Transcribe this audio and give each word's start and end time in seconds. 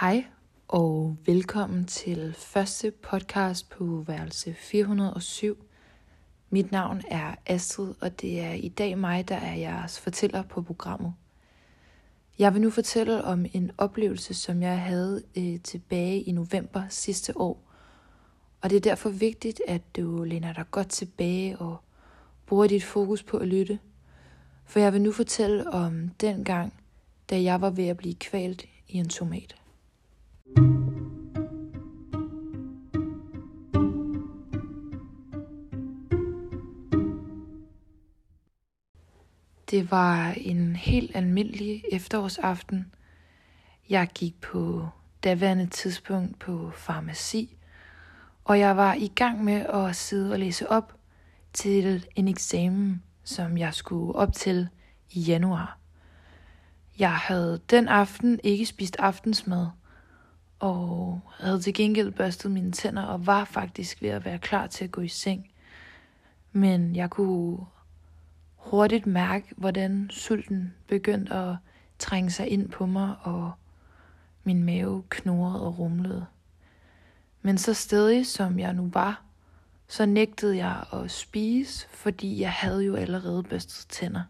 Hej 0.00 0.24
og 0.68 1.16
velkommen 1.26 1.84
til 1.84 2.34
første 2.38 2.90
podcast 2.90 3.70
på 3.70 4.04
værelse 4.06 4.54
407. 4.54 5.66
Mit 6.50 6.72
navn 6.72 7.02
er 7.10 7.34
Astrid, 7.46 7.94
og 8.00 8.20
det 8.20 8.40
er 8.40 8.52
i 8.52 8.68
dag 8.68 8.98
mig, 8.98 9.28
der 9.28 9.36
er 9.36 9.54
jeres 9.54 10.00
fortæller 10.00 10.42
på 10.42 10.62
programmet. 10.62 11.14
Jeg 12.38 12.54
vil 12.54 12.62
nu 12.62 12.70
fortælle 12.70 13.24
om 13.24 13.46
en 13.52 13.70
oplevelse, 13.78 14.34
som 14.34 14.62
jeg 14.62 14.80
havde 14.80 15.22
øh, 15.36 15.60
tilbage 15.60 16.22
i 16.22 16.32
november 16.32 16.82
sidste 16.88 17.38
år. 17.38 17.62
Og 18.60 18.70
det 18.70 18.76
er 18.76 18.80
derfor 18.80 19.10
vigtigt, 19.10 19.60
at 19.68 19.96
du 19.96 20.24
læner 20.24 20.52
dig 20.52 20.64
godt 20.70 20.88
tilbage 20.88 21.58
og 21.58 21.76
bruger 22.46 22.66
dit 22.66 22.84
fokus 22.84 23.22
på 23.22 23.36
at 23.36 23.48
lytte. 23.48 23.78
For 24.64 24.80
jeg 24.80 24.92
vil 24.92 25.02
nu 25.02 25.12
fortælle 25.12 25.70
om 25.70 26.08
den 26.08 26.44
gang, 26.44 26.72
da 27.30 27.42
jeg 27.42 27.60
var 27.60 27.70
ved 27.70 27.86
at 27.86 27.96
blive 27.96 28.14
kvalt 28.14 28.64
i 28.88 28.96
en 28.98 29.08
tomat. 29.08 29.56
Det 39.70 39.90
var 39.90 40.34
en 40.36 40.76
helt 40.76 41.16
almindelig 41.16 41.84
efterårsaften. 41.92 42.94
Jeg 43.90 44.08
gik 44.14 44.40
på 44.40 44.88
daværende 45.24 45.66
tidspunkt 45.66 46.38
på 46.38 46.70
farmaci, 46.74 47.56
og 48.44 48.58
jeg 48.58 48.76
var 48.76 48.94
i 48.94 49.12
gang 49.14 49.44
med 49.44 49.66
at 49.66 49.96
sidde 49.96 50.32
og 50.32 50.38
læse 50.38 50.70
op 50.70 50.94
til 51.52 52.06
en 52.16 52.28
eksamen, 52.28 53.02
som 53.24 53.58
jeg 53.58 53.74
skulle 53.74 54.14
op 54.14 54.32
til 54.32 54.68
i 55.10 55.20
januar. 55.20 55.78
Jeg 56.98 57.16
havde 57.16 57.60
den 57.70 57.88
aften 57.88 58.40
ikke 58.44 58.66
spist 58.66 58.96
aftensmad, 58.98 59.66
og 60.58 61.20
havde 61.38 61.60
til 61.60 61.74
gengæld 61.74 62.10
børstet 62.10 62.50
mine 62.50 62.72
tænder 62.72 63.02
og 63.02 63.26
var 63.26 63.44
faktisk 63.44 64.02
ved 64.02 64.08
at 64.08 64.24
være 64.24 64.38
klar 64.38 64.66
til 64.66 64.84
at 64.84 64.90
gå 64.90 65.00
i 65.00 65.08
seng. 65.08 65.50
Men 66.52 66.96
jeg 66.96 67.10
kunne 67.10 67.58
hurtigt 68.70 69.06
mærke, 69.06 69.54
hvordan 69.56 70.06
sulten 70.10 70.74
begyndte 70.86 71.34
at 71.34 71.56
trænge 71.98 72.30
sig 72.30 72.48
ind 72.48 72.68
på 72.68 72.86
mig, 72.86 73.14
og 73.22 73.52
min 74.44 74.64
mave 74.64 75.02
knurrede 75.10 75.66
og 75.66 75.78
rumlede. 75.78 76.26
Men 77.42 77.58
så 77.58 77.74
stedig 77.74 78.26
som 78.26 78.58
jeg 78.58 78.72
nu 78.72 78.90
var, 78.92 79.22
så 79.88 80.06
nægtede 80.06 80.56
jeg 80.56 80.84
at 80.92 81.10
spise, 81.10 81.88
fordi 81.90 82.40
jeg 82.40 82.52
havde 82.52 82.84
jo 82.84 82.94
allerede 82.94 83.42
børstet 83.42 83.86
tænder. 83.88 84.22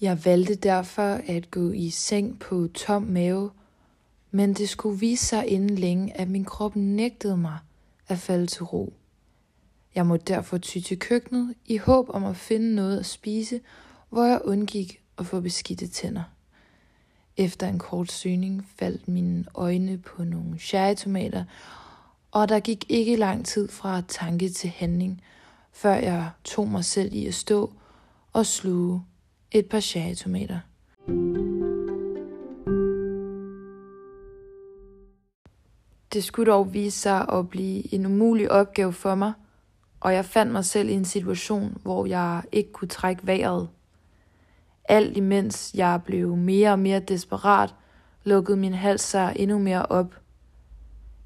Jeg 0.00 0.24
valgte 0.24 0.54
derfor 0.54 1.20
at 1.26 1.50
gå 1.50 1.70
i 1.70 1.90
seng 1.90 2.38
på 2.38 2.68
tom 2.74 3.02
mave, 3.02 3.50
men 4.30 4.54
det 4.54 4.68
skulle 4.68 5.00
vise 5.00 5.26
sig 5.26 5.46
inden 5.46 5.78
længe, 5.78 6.20
at 6.20 6.28
min 6.28 6.44
krop 6.44 6.76
nægtede 6.76 7.36
mig 7.36 7.58
at 8.08 8.18
falde 8.18 8.46
til 8.46 8.64
ro. 8.64 8.92
Jeg 9.96 10.06
måtte 10.06 10.34
derfor 10.34 10.58
ty 10.58 10.78
til 10.78 10.98
køkkenet 10.98 11.54
i 11.64 11.76
håb 11.76 12.08
om 12.08 12.24
at 12.24 12.36
finde 12.36 12.74
noget 12.74 12.98
at 12.98 13.06
spise, 13.06 13.60
hvor 14.10 14.24
jeg 14.24 14.40
undgik 14.44 15.00
at 15.18 15.26
få 15.26 15.40
beskidte 15.40 15.86
tænder. 15.86 16.22
Efter 17.36 17.68
en 17.68 17.78
kort 17.78 18.12
søgning 18.12 18.68
faldt 18.78 19.08
mine 19.08 19.44
øjne 19.54 19.98
på 19.98 20.24
nogle 20.24 20.58
cherrytomater, 20.58 21.44
og 22.30 22.48
der 22.48 22.60
gik 22.60 22.84
ikke 22.88 23.16
lang 23.16 23.46
tid 23.46 23.68
fra 23.68 24.02
tanke 24.08 24.48
til 24.48 24.70
handling, 24.70 25.22
før 25.72 25.94
jeg 25.94 26.30
tog 26.44 26.68
mig 26.68 26.84
selv 26.84 27.14
i 27.14 27.26
at 27.26 27.34
stå 27.34 27.72
og 28.32 28.46
sluge 28.46 29.02
et 29.50 29.66
par 29.66 29.80
cherrytomater. 29.80 30.60
Det 36.12 36.24
skulle 36.24 36.52
dog 36.52 36.74
vise 36.74 36.98
sig 36.98 37.28
at 37.28 37.48
blive 37.48 37.94
en 37.94 38.06
umulig 38.06 38.50
opgave 38.50 38.92
for 38.92 39.14
mig, 39.14 39.32
og 40.06 40.14
jeg 40.14 40.24
fandt 40.24 40.52
mig 40.52 40.64
selv 40.64 40.88
i 40.88 40.92
en 40.92 41.04
situation, 41.04 41.76
hvor 41.82 42.06
jeg 42.06 42.42
ikke 42.52 42.72
kunne 42.72 42.88
trække 42.88 43.26
vejret. 43.26 43.68
Alt 44.88 45.16
imens 45.16 45.72
jeg 45.74 46.00
blev 46.04 46.36
mere 46.36 46.70
og 46.70 46.78
mere 46.78 47.00
desperat, 47.00 47.74
lukkede 48.24 48.56
min 48.56 48.74
hals 48.74 49.02
sig 49.02 49.32
endnu 49.36 49.58
mere 49.58 49.86
op. 49.86 50.14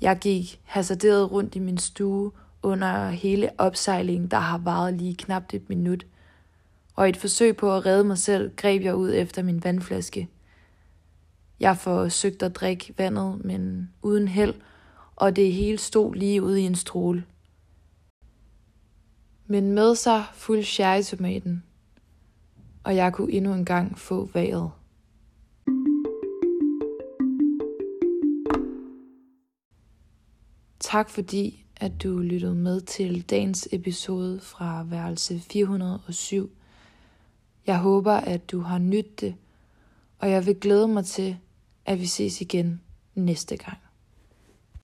Jeg 0.00 0.18
gik 0.18 0.60
hasarderet 0.64 1.32
rundt 1.32 1.54
i 1.54 1.58
min 1.58 1.78
stue 1.78 2.32
under 2.62 3.08
hele 3.10 3.50
opsejlingen, 3.58 4.30
der 4.30 4.38
har 4.38 4.58
varet 4.58 4.94
lige 4.94 5.16
knap 5.16 5.44
et 5.52 5.68
minut– 5.68 6.06
og 6.96 7.06
i 7.06 7.10
et 7.10 7.16
forsøg 7.16 7.56
på 7.56 7.76
at 7.76 7.86
redde 7.86 8.04
mig 8.04 8.18
selv, 8.18 8.50
greb 8.56 8.82
jeg 8.82 8.94
ud 8.94 9.12
efter 9.14 9.42
min 9.42 9.64
vandflaske. 9.64 10.28
Jeg 11.60 11.76
forsøgte 11.76 12.46
at 12.46 12.56
drikke 12.56 12.94
vandet, 12.98 13.44
men 13.44 13.90
uden 14.02 14.28
held, 14.28 14.54
og 15.16 15.36
det 15.36 15.52
hele 15.52 15.78
stod 15.78 16.14
lige 16.14 16.42
ude 16.42 16.60
i 16.60 16.64
en 16.64 16.74
stråle. 16.74 17.24
Men 19.46 19.72
med 19.72 19.94
sig 19.94 20.24
fuld 20.34 20.62
sherrytomaten, 20.62 21.62
og 22.84 22.96
jeg 22.96 23.12
kunne 23.12 23.32
endnu 23.32 23.54
en 23.54 23.64
gang 23.64 23.98
få 23.98 24.30
vejret. 24.32 24.70
Tak 30.80 31.10
fordi, 31.10 31.64
at 31.76 32.02
du 32.02 32.18
lyttede 32.18 32.54
med 32.54 32.80
til 32.80 33.22
dagens 33.22 33.68
episode 33.72 34.40
fra 34.40 34.82
værelse 34.82 35.40
407 35.40 36.50
jeg 37.66 37.78
håber, 37.78 38.12
at 38.12 38.50
du 38.50 38.60
har 38.60 38.78
nydt 38.78 39.20
det, 39.20 39.34
og 40.18 40.30
jeg 40.30 40.46
vil 40.46 40.60
glæde 40.60 40.88
mig 40.88 41.04
til, 41.04 41.36
at 41.86 42.00
vi 42.00 42.06
ses 42.06 42.40
igen 42.40 42.80
næste 43.14 43.56
gang. 43.56 43.78